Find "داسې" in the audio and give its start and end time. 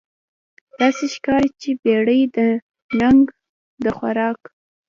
0.79-1.05